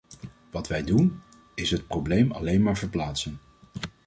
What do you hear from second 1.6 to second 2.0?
het